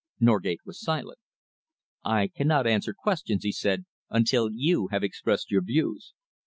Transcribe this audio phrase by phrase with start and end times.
[0.19, 1.19] Norgate was silent.
[2.03, 6.15] "I cannot answer questions," he said, "until you have expressed your views."